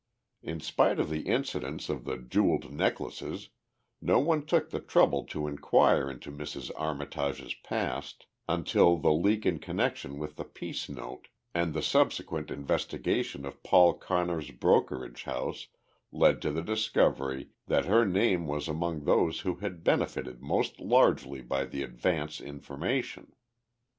[0.41, 3.49] In spite of the incidents of the jeweled necklaces,
[4.01, 6.71] no one took the trouble to inquire into Mrs.
[6.75, 13.45] Armitage's past until the leak in connection with the peace note and the subsequent investigation
[13.45, 15.67] of Paul Connor's brokerage house
[16.11, 21.41] led to the discovery that her name was among those who had benefited most largely
[21.43, 23.35] by the advance information.